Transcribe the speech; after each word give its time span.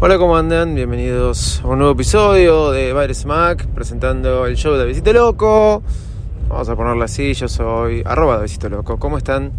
Hola, 0.00 0.16
¿cómo 0.16 0.36
andan? 0.36 0.76
Bienvenidos 0.76 1.60
a 1.64 1.66
un 1.66 1.78
nuevo 1.78 1.92
episodio 1.94 2.70
de 2.70 2.92
Virus 2.92 3.26
Mac 3.26 3.66
presentando 3.74 4.46
el 4.46 4.56
show 4.56 4.74
de 4.74 4.86
Visito 4.86 5.12
Loco. 5.12 5.82
Vamos 6.48 6.68
a 6.68 6.76
ponerlo 6.76 7.02
así, 7.02 7.34
yo 7.34 7.48
soy 7.48 8.04
arroba 8.06 8.36
de 8.36 8.44
Visito 8.44 8.68
Loco. 8.68 8.96
¿Cómo 9.00 9.18
están? 9.18 9.50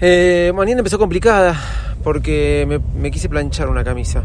Eh, 0.00 0.52
mañana 0.54 0.78
empezó 0.78 1.00
complicada 1.00 1.60
porque 2.04 2.64
me, 2.68 2.78
me, 2.78 3.10
quise 3.10 3.28
planchar 3.28 3.68
una 3.68 3.82
camisa. 3.82 4.22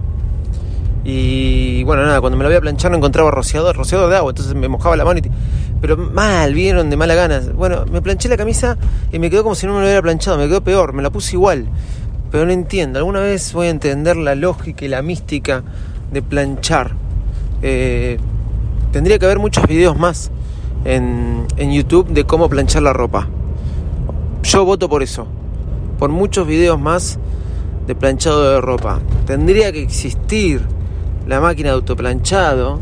Y 1.03 1.81
bueno, 1.81 2.05
nada, 2.05 2.21
cuando 2.21 2.37
me 2.37 2.43
la 2.43 2.49
voy 2.49 2.57
a 2.57 2.61
planchar 2.61 2.91
no 2.91 2.97
encontraba 2.97 3.31
rociador, 3.31 3.75
rociador 3.75 4.11
de 4.11 4.17
agua, 4.17 4.29
entonces 4.29 4.53
me 4.53 4.67
mojaba 4.67 4.95
la 4.95 5.05
mano 5.05 5.19
y... 5.19 5.23
Pero 5.81 5.97
mal, 5.97 6.53
vieron, 6.53 6.91
de 6.91 6.97
mala 6.97 7.15
ganas. 7.15 7.51
Bueno, 7.51 7.85
me 7.91 8.03
planché 8.03 8.29
la 8.29 8.37
camisa 8.37 8.77
y 9.11 9.17
me 9.17 9.31
quedó 9.31 9.41
como 9.41 9.55
si 9.55 9.65
no 9.65 9.73
me 9.73 9.79
lo 9.79 9.85
hubiera 9.85 10.03
planchado, 10.03 10.37
me 10.37 10.47
quedó 10.47 10.61
peor, 10.61 10.93
me 10.93 11.01
la 11.01 11.09
puse 11.09 11.35
igual 11.35 11.67
pero 12.31 12.45
no 12.45 12.51
entiendo. 12.51 12.99
Alguna 12.99 13.21
vez 13.21 13.53
voy 13.53 13.67
a 13.67 13.69
entender 13.69 14.17
la 14.17 14.35
lógica 14.35 14.85
y 14.85 14.87
la 14.87 15.01
mística 15.01 15.63
de 16.11 16.21
planchar. 16.21 16.91
Eh, 17.61 18.17
tendría 18.91 19.19
que 19.19 19.25
haber 19.25 19.39
muchos 19.39 19.67
videos 19.67 19.97
más 19.97 20.31
en, 20.85 21.45
en, 21.57 21.71
YouTube 21.71 22.07
de 22.09 22.25
cómo 22.25 22.49
planchar 22.49 22.83
la 22.83 22.93
ropa. 22.93 23.27
Yo 24.43 24.65
voto 24.65 24.89
por 24.89 25.03
eso. 25.03 25.27
Por 25.99 26.09
muchos 26.09 26.47
videos 26.47 26.79
más 26.79 27.19
de 27.87 27.95
planchado 27.95 28.51
de 28.51 28.61
ropa. 28.61 28.99
Tendría 29.25 29.71
que 29.71 29.81
existir 29.81 30.61
la 31.27 31.39
máquina 31.39 31.69
de 31.69 31.75
autoplanchado. 31.75 32.79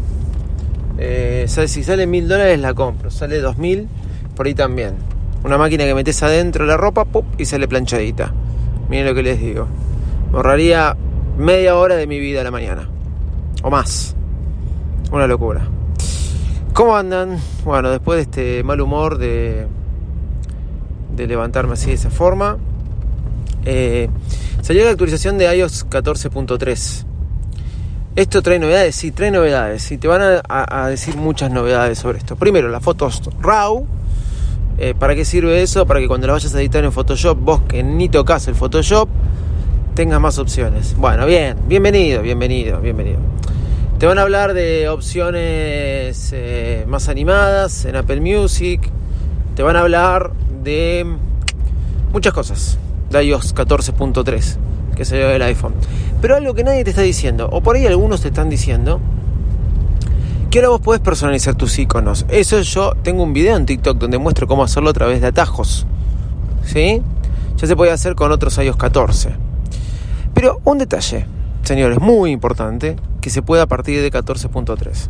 Eh, 0.97 1.45
si 1.47 1.83
sale 1.83 2.07
mil 2.07 2.27
dólares 2.27 2.59
la 2.59 2.73
compro. 2.73 3.09
Sale 3.11 3.39
dos 3.39 3.57
mil, 3.57 3.87
por 4.35 4.47
ahí 4.47 4.53
también. 4.53 4.95
Una 5.43 5.57
máquina 5.57 5.85
que 5.85 5.93
metes 5.93 6.21
adentro 6.23 6.65
la 6.65 6.77
ropa 6.77 7.05
¡pum! 7.05 7.25
y 7.37 7.45
sale 7.45 7.67
planchadita. 7.67 8.33
Miren 8.89 9.05
lo 9.05 9.15
que 9.15 9.23
les 9.23 9.39
digo. 9.39 9.67
Me 10.31 10.37
ahorraría 10.37 10.95
media 11.37 11.75
hora 11.75 11.95
de 11.95 12.07
mi 12.07 12.19
vida 12.19 12.41
a 12.41 12.43
la 12.43 12.51
mañana. 12.51 12.87
O 13.63 13.69
más. 13.69 14.15
Una 15.11 15.27
locura. 15.27 15.67
¿Cómo 16.73 16.95
andan? 16.95 17.39
Bueno, 17.63 17.89
después 17.89 18.17
de 18.17 18.21
este 18.23 18.63
mal 18.63 18.81
humor 18.81 19.17
de, 19.17 19.65
de 21.15 21.27
levantarme 21.27 21.73
así 21.73 21.87
de 21.87 21.93
esa 21.93 22.09
forma, 22.09 22.57
eh, 23.63 24.09
salió 24.61 24.83
la 24.83 24.91
actualización 24.91 25.37
de 25.37 25.55
iOS 25.55 25.87
14.3. 25.87 27.05
Esto 28.15 28.41
trae 28.41 28.59
novedades, 28.59 28.95
sí, 28.95 29.11
trae 29.11 29.31
novedades. 29.31 29.91
Y 29.91 29.97
te 29.97 30.07
van 30.07 30.21
a, 30.21 30.41
a, 30.49 30.87
decir 30.89 31.17
muchas 31.17 31.51
novedades 31.51 31.99
sobre 31.99 32.17
esto. 32.17 32.35
Primero, 32.35 32.69
las 32.69 32.83
fotos 32.83 33.21
RAW 33.41 33.85
eh, 34.77 34.93
¿Para 34.97 35.15
qué 35.15 35.23
sirve 35.23 35.61
eso? 35.61 35.85
Para 35.85 35.99
que 36.01 36.07
cuando 36.07 36.27
lo 36.27 36.33
vayas 36.33 36.53
a 36.53 36.59
editar 36.59 36.83
en 36.83 36.91
Photoshop, 36.91 37.37
vos 37.39 37.61
que 37.67 37.81
ni 37.81 38.09
tocas 38.09 38.47
el 38.47 38.55
Photoshop, 38.55 39.07
tengas 39.95 40.19
más 40.19 40.37
opciones. 40.37 40.95
Bueno, 40.97 41.25
bien, 41.25 41.55
bienvenido, 41.67 42.21
bienvenido, 42.21 42.81
bienvenido. 42.81 43.19
Te 43.97 44.05
van 44.05 44.19
a 44.19 44.23
hablar 44.23 44.53
de 44.53 44.89
opciones 44.89 46.31
eh, 46.33 46.83
más 46.87 47.07
animadas 47.07 47.85
en 47.85 47.95
Apple 47.95 48.19
Music. 48.19 48.81
Te 49.55 49.63
van 49.63 49.77
a 49.77 49.79
hablar 49.79 50.33
de 50.61 51.05
muchas 52.11 52.33
cosas. 52.33 52.77
De 53.09 53.23
iOS 53.23 53.55
14.3, 53.55 54.57
que 54.97 55.05
se 55.05 55.17
ve 55.17 55.37
el 55.37 55.41
iPhone. 55.43 55.73
Pero 56.21 56.35
algo 56.35 56.53
que 56.53 56.65
nadie 56.65 56.83
te 56.83 56.89
está 56.89 57.01
diciendo, 57.01 57.47
o 57.49 57.61
por 57.61 57.77
ahí 57.77 57.85
algunos 57.85 58.19
te 58.19 58.27
están 58.27 58.49
diciendo, 58.49 58.99
que 60.55 60.59
ahora 60.59 60.69
vos 60.69 60.79
podés 60.79 61.01
personalizar 61.01 61.53
tus 61.55 61.77
iconos. 61.79 62.25
Eso 62.29 62.61
yo 62.61 62.93
tengo 63.03 63.23
un 63.23 63.33
video 63.33 63.57
en 63.57 63.65
TikTok 63.65 63.97
donde 63.97 64.17
muestro 64.17 64.47
cómo 64.47 64.63
hacerlo 64.63 64.89
a 64.89 64.93
través 64.93 65.19
de 65.19 65.27
atajos. 65.27 65.85
¿Sí? 66.63 67.01
Ya 67.57 67.67
se 67.67 67.75
puede 67.75 67.91
hacer 67.91 68.15
con 68.15 68.31
otros 68.31 68.57
iOS 68.57 68.77
14. 68.77 69.35
Pero 70.33 70.61
un 70.63 70.77
detalle, 70.77 71.27
señores, 71.63 71.99
muy 71.99 72.31
importante, 72.31 72.95
que 73.19 73.29
se 73.29 73.41
puede 73.41 73.63
a 73.63 73.65
partir 73.65 74.01
de 74.01 74.09
14.3. 74.09 75.09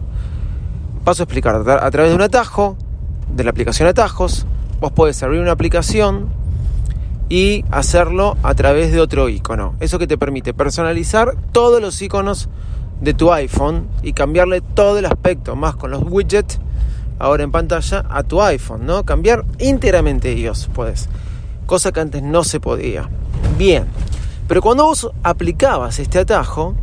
Paso 1.03 1.22
a 1.22 1.25
explicar. 1.25 1.57
A 1.57 1.91
través 1.91 2.09
de 2.09 2.16
un 2.16 2.23
atajo, 2.23 2.75
de 3.31 3.44
la 3.44 3.51
aplicación 3.51 3.88
Atajos, 3.88 4.47
vos 4.81 4.94
podés 4.94 5.22
abrir 5.22 5.41
una 5.41 5.51
aplicación 5.51 6.29
y 7.29 7.63
hacerlo 7.69 8.35
a 8.41 8.56
través 8.56 8.91
de 8.91 9.00
otro 9.00 9.29
icono. 9.29 9.75
Eso 9.79 10.00
que 10.00 10.07
te 10.07 10.17
permite 10.17 10.56
personalizar 10.56 11.35
todos 11.51 11.79
los 11.79 12.01
iconos 12.01 12.50
de 13.01 13.13
tu 13.13 13.31
iPhone 13.31 13.88
y 14.03 14.13
cambiarle 14.13 14.61
todo 14.61 14.97
el 15.00 15.06
aspecto, 15.06 15.56
más 15.56 15.75
con 15.75 15.91
los 15.91 16.03
widgets 16.03 16.59
ahora 17.19 17.44
en 17.44 17.51
pantalla, 17.51 18.06
a 18.09 18.23
tu 18.23 18.41
iPhone, 18.41 18.85
¿no? 18.85 19.03
Cambiar 19.03 19.45
íntegramente 19.59 20.33
iOS, 20.33 20.69
puedes. 20.73 21.07
Cosa 21.66 21.91
que 21.91 22.00
antes 22.00 22.22
no 22.22 22.44
se 22.44 22.59
podía. 22.59 23.09
Bien, 23.57 23.85
pero 24.47 24.61
cuando 24.61 24.85
vos 24.85 25.09
aplicabas 25.23 26.00
este 26.00 26.19
atajo, 26.19 26.75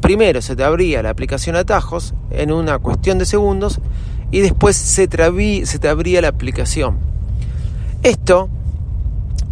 primero 0.00 0.42
se 0.42 0.56
te 0.56 0.64
abría 0.64 1.02
la 1.02 1.10
aplicación 1.10 1.56
atajos 1.56 2.14
en 2.30 2.52
una 2.52 2.78
cuestión 2.78 3.18
de 3.18 3.26
segundos 3.26 3.80
y 4.30 4.40
después 4.40 4.76
se 4.76 5.08
te, 5.08 5.66
se 5.66 5.78
te 5.78 5.88
abría 5.88 6.20
la 6.20 6.28
aplicación. 6.28 6.98
Esto 8.02 8.48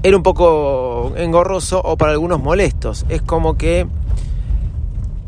era 0.03 0.17
un 0.17 0.23
poco 0.23 1.15
engorroso 1.17 1.81
o 1.83 1.97
para 1.97 2.13
algunos 2.13 2.41
molestos. 2.41 3.07
Es 3.09 3.23
como 3.23 3.57
que 3.57 3.87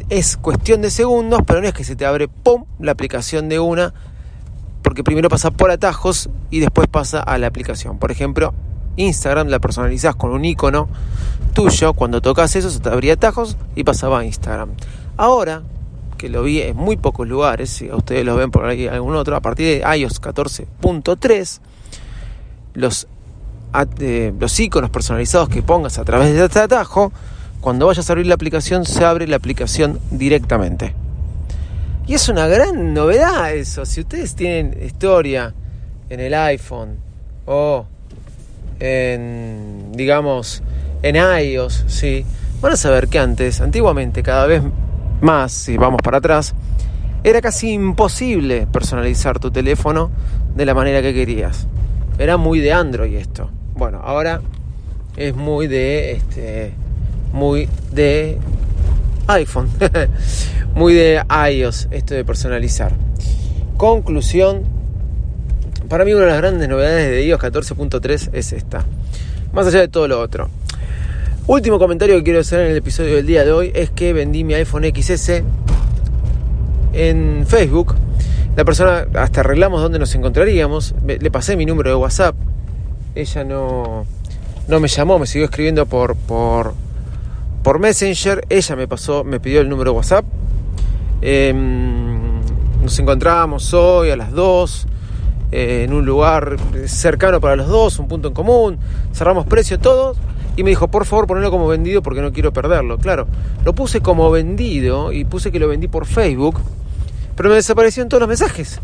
es 0.08 0.36
cuestión 0.36 0.80
de 0.82 0.90
segundos, 0.90 1.40
pero 1.46 1.60
no 1.60 1.68
es 1.68 1.74
que 1.74 1.84
se 1.84 1.96
te 1.96 2.06
abre 2.06 2.28
¡pum! 2.28 2.64
la 2.78 2.92
aplicación 2.92 3.48
de 3.48 3.58
una, 3.58 3.92
porque 4.82 5.04
primero 5.04 5.28
pasa 5.28 5.50
por 5.50 5.70
atajos 5.70 6.30
y 6.50 6.60
después 6.60 6.88
pasa 6.88 7.20
a 7.20 7.38
la 7.38 7.46
aplicación. 7.46 7.98
Por 7.98 8.10
ejemplo, 8.10 8.54
Instagram 8.96 9.48
la 9.48 9.58
personalizás 9.58 10.16
con 10.16 10.30
un 10.30 10.44
icono 10.44 10.88
tuyo, 11.54 11.92
cuando 11.92 12.20
tocas 12.20 12.54
eso 12.56 12.70
se 12.70 12.80
te 12.80 12.88
abría 12.88 13.14
atajos 13.14 13.56
y 13.74 13.84
pasaba 13.84 14.20
a 14.20 14.24
Instagram. 14.24 14.70
Ahora, 15.16 15.62
que 16.16 16.28
lo 16.28 16.42
vi 16.42 16.60
en 16.60 16.76
muy 16.76 16.96
pocos 16.96 17.28
lugares, 17.28 17.70
si 17.70 17.90
ustedes 17.90 18.24
lo 18.24 18.36
ven 18.36 18.50
por 18.50 18.64
algún 18.64 19.14
otro, 19.14 19.36
a 19.36 19.40
partir 19.40 19.66
de 19.66 19.98
iOS 19.98 20.20
14.3, 20.20 21.60
los, 22.74 23.08
eh, 24.00 24.32
los 24.38 24.60
iconos 24.60 24.90
personalizados 24.90 25.48
que 25.48 25.62
pongas 25.62 25.98
a 25.98 26.04
través 26.04 26.34
de 26.34 26.44
este 26.44 26.60
atajo, 26.60 27.12
cuando 27.60 27.86
vayas 27.86 28.08
a 28.08 28.12
abrir 28.12 28.26
la 28.26 28.34
aplicación, 28.34 28.84
se 28.84 29.04
abre 29.04 29.26
la 29.26 29.36
aplicación 29.36 29.98
directamente. 30.10 30.94
Y 32.06 32.14
es 32.14 32.28
una 32.28 32.46
gran 32.46 32.94
novedad 32.94 33.52
eso. 33.54 33.84
Si 33.84 34.00
ustedes 34.00 34.34
tienen 34.34 34.78
historia 34.82 35.54
en 36.08 36.20
el 36.20 36.32
iPhone 36.34 36.96
o 37.44 37.86
en, 38.80 39.92
digamos, 39.92 40.62
en 41.02 41.16
iOS, 41.16 41.84
¿sí? 41.86 42.24
van 42.60 42.72
a 42.72 42.76
saber 42.76 43.08
que 43.08 43.18
antes, 43.18 43.60
antiguamente, 43.60 44.22
cada 44.22 44.46
vez 44.46 44.62
más, 45.20 45.52
si 45.52 45.76
vamos 45.76 46.00
para 46.02 46.18
atrás, 46.18 46.54
era 47.24 47.40
casi 47.40 47.72
imposible 47.72 48.66
personalizar 48.66 49.38
tu 49.38 49.50
teléfono 49.50 50.10
de 50.54 50.64
la 50.64 50.74
manera 50.74 51.02
que 51.02 51.12
querías. 51.12 51.66
Era 52.18 52.36
muy 52.36 52.60
de 52.60 52.72
Android 52.72 53.14
esto. 53.16 53.50
Bueno, 53.74 54.00
ahora 54.02 54.40
es 55.16 55.34
muy 55.34 55.66
de 55.66 56.12
este 56.12 56.72
muy 57.32 57.68
de 57.92 58.38
iPhone, 59.26 59.68
muy 60.74 60.94
de 60.94 61.22
iOS, 61.52 61.88
esto 61.90 62.14
de 62.14 62.24
personalizar. 62.24 62.92
Conclusión, 63.76 64.64
para 65.88 66.04
mí 66.04 66.12
una 66.12 66.22
de 66.24 66.30
las 66.30 66.38
grandes 66.38 66.68
novedades 66.68 67.10
de 67.10 67.24
iOS 67.24 67.40
14.3 67.40 68.30
es 68.32 68.52
esta, 68.52 68.84
más 69.52 69.66
allá 69.66 69.80
de 69.80 69.88
todo 69.88 70.08
lo 70.08 70.20
otro. 70.20 70.48
Último 71.46 71.78
comentario 71.78 72.16
que 72.16 72.24
quiero 72.24 72.40
hacer 72.40 72.60
en 72.60 72.72
el 72.72 72.76
episodio 72.76 73.16
del 73.16 73.26
día 73.26 73.42
de 73.42 73.52
hoy 73.52 73.72
es 73.74 73.90
que 73.90 74.12
vendí 74.12 74.44
mi 74.44 74.52
iPhone 74.52 74.84
XS 74.84 75.42
en 76.92 77.46
Facebook. 77.46 77.94
La 78.54 78.64
persona, 78.64 79.06
hasta 79.14 79.40
arreglamos 79.40 79.80
dónde 79.80 79.98
nos 79.98 80.14
encontraríamos, 80.14 80.94
le 81.06 81.30
pasé 81.30 81.56
mi 81.56 81.64
número 81.64 81.88
de 81.88 81.96
WhatsApp. 81.96 82.34
Ella 83.14 83.44
no, 83.44 84.04
no 84.68 84.80
me 84.80 84.88
llamó, 84.88 85.18
me 85.18 85.26
siguió 85.26 85.46
escribiendo 85.46 85.86
por, 85.86 86.16
por, 86.16 86.74
por 87.68 87.80
Messenger. 87.80 88.46
Ella 88.48 88.76
me 88.76 88.88
pasó, 88.88 89.24
me 89.24 89.40
pidió 89.40 89.60
el 89.60 89.68
número 89.68 89.92
WhatsApp. 89.92 90.24
Em, 91.20 92.40
nos 92.80 92.98
encontrábamos 92.98 93.74
hoy 93.74 94.08
a 94.08 94.16
las 94.16 94.32
2 94.32 94.86
eh, 95.52 95.84
en 95.84 95.92
un 95.92 96.06
lugar 96.06 96.56
cercano 96.86 97.42
para 97.42 97.56
los 97.56 97.68
dos, 97.68 97.98
un 97.98 98.08
punto 98.08 98.28
en 98.28 98.32
común. 98.32 98.78
Cerramos 99.12 99.44
precio 99.44 99.78
todos 99.78 100.16
Y 100.56 100.62
me 100.62 100.70
dijo, 100.70 100.88
por 100.88 101.04
favor, 101.04 101.26
ponelo 101.26 101.50
como 101.50 101.68
vendido 101.68 102.02
porque 102.02 102.22
no 102.22 102.32
quiero 102.32 102.54
perderlo. 102.54 102.96
Claro, 102.96 103.26
lo 103.66 103.74
puse 103.74 104.00
como 104.00 104.30
vendido 104.30 105.12
y 105.12 105.26
puse 105.26 105.52
que 105.52 105.58
lo 105.58 105.68
vendí 105.68 105.88
por 105.88 106.06
Facebook, 106.06 106.58
pero 107.36 107.50
me 107.50 107.56
desaparecieron 107.56 108.08
todos 108.08 108.22
los 108.22 108.28
mensajes. 108.28 108.80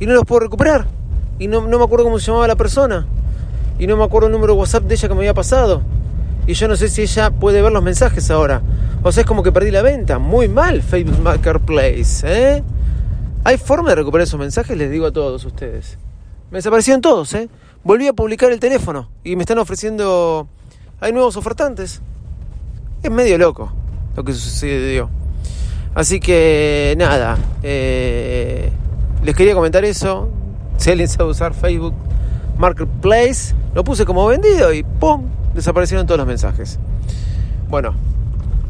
Y 0.00 0.04
no 0.04 0.12
los 0.12 0.26
puedo 0.26 0.40
recuperar. 0.40 0.86
Y 1.38 1.48
no, 1.48 1.66
no 1.66 1.78
me 1.78 1.84
acuerdo 1.86 2.04
cómo 2.04 2.18
se 2.18 2.26
llamaba 2.26 2.46
la 2.46 2.56
persona. 2.56 3.06
Y 3.78 3.86
no 3.86 3.96
me 3.96 4.04
acuerdo 4.04 4.26
el 4.26 4.34
número 4.34 4.52
de 4.52 4.60
WhatsApp 4.60 4.82
de 4.82 4.96
ella 4.96 5.08
que 5.08 5.14
me 5.14 5.20
había 5.20 5.32
pasado. 5.32 5.95
Y 6.46 6.54
yo 6.54 6.68
no 6.68 6.76
sé 6.76 6.88
si 6.88 7.02
ella 7.02 7.30
puede 7.30 7.60
ver 7.62 7.72
los 7.72 7.82
mensajes 7.82 8.30
ahora. 8.30 8.62
O 9.02 9.12
sea, 9.12 9.22
es 9.22 9.26
como 9.26 9.42
que 9.42 9.52
perdí 9.52 9.70
la 9.70 9.82
venta. 9.82 10.18
Muy 10.18 10.48
mal, 10.48 10.82
Facebook 10.82 11.20
Marketplace. 11.20 12.24
¿eh? 12.24 12.62
¿Hay 13.44 13.58
forma 13.58 13.90
de 13.90 13.96
recuperar 13.96 14.26
esos 14.26 14.38
mensajes? 14.38 14.76
Les 14.76 14.90
digo 14.90 15.06
a 15.06 15.12
todos 15.12 15.44
ustedes. 15.44 15.98
Me 16.50 16.58
desaparecieron 16.58 17.00
todos, 17.00 17.34
¿eh? 17.34 17.48
Volví 17.82 18.06
a 18.06 18.12
publicar 18.12 18.50
el 18.50 18.60
teléfono 18.60 19.10
y 19.24 19.36
me 19.36 19.42
están 19.42 19.58
ofreciendo... 19.58 20.48
Hay 21.00 21.12
nuevos 21.12 21.36
ofertantes. 21.36 22.00
Es 23.02 23.10
medio 23.10 23.38
loco 23.38 23.72
lo 24.16 24.24
que 24.24 24.32
sucedió. 24.32 25.10
Así 25.94 26.20
que 26.20 26.94
nada, 26.98 27.38
eh, 27.62 28.70
les 29.22 29.34
quería 29.34 29.54
comentar 29.54 29.84
eso. 29.84 30.28
Si 30.76 30.90
alguien 30.90 31.08
sabe 31.08 31.30
usar 31.30 31.54
Facebook 31.54 31.94
Marketplace, 32.58 33.54
lo 33.74 33.84
puse 33.84 34.04
como 34.04 34.26
vendido 34.26 34.72
y 34.72 34.82
¡pum! 34.82 35.35
Desaparecieron 35.56 36.06
todos 36.06 36.18
los 36.18 36.26
mensajes. 36.26 36.78
Bueno, 37.70 37.94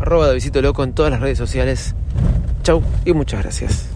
arroba 0.01 0.29
de 0.29 0.35
visito 0.35 0.63
loco 0.63 0.85
en 0.85 0.93
todas 0.93 1.11
las 1.11 1.21
redes 1.21 1.37
sociales. 1.37 1.97
Chau 2.63 2.81
y 3.05 3.13
muchas 3.13 3.43
gracias. 3.43 3.96